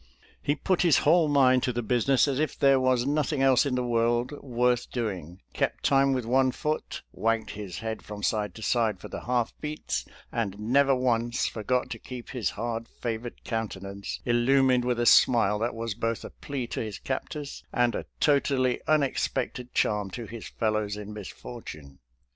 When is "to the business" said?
1.61-2.27